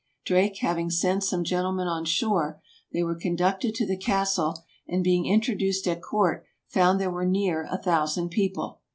[0.25, 2.59] Drake having sent some gentlemen on shore,
[2.91, 7.23] they were con ducted to the castle, and being introduced at court found there were
[7.23, 8.81] near a thousand people.